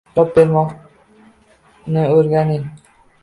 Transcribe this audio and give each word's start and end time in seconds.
Chap 0.17 0.29
bermoqni 0.37 2.05
o`rganing 2.15 2.67